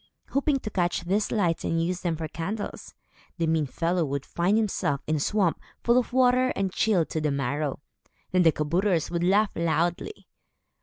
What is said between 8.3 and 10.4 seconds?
Then the kabouters would laugh loudly.